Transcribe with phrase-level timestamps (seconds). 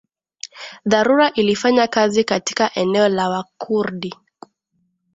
[0.85, 4.13] dharura ilifanya kazi katika eneo la Wakurdi